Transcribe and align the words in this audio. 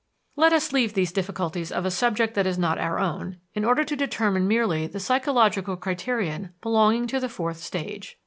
Let 0.35 0.51
us 0.51 0.73
leave 0.73 0.95
these 0.95 1.11
difficulties 1.11 1.71
of 1.71 1.85
a 1.85 1.91
subject 1.91 2.33
that 2.33 2.47
is 2.47 2.57
not 2.57 2.79
our 2.79 2.97
own, 2.97 3.37
in 3.53 3.63
order 3.63 3.83
to 3.83 3.95
determine 3.95 4.47
merely 4.47 4.87
the 4.87 4.99
psychological 4.99 5.75
criterion 5.77 6.55
belonging 6.59 7.05
to 7.05 7.19
the 7.19 7.29
fourth 7.29 7.57
stage. 7.57 8.17